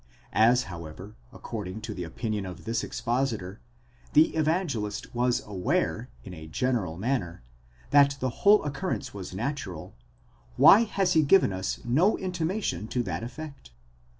[0.33, 3.59] As however, according to the opinion of this expositor,
[4.13, 7.43] the Evangelist was aware, in a general manner,
[7.91, 9.93] that the whole occurrence was natural,
[10.57, 13.73] why has he given us no intimation to that effect?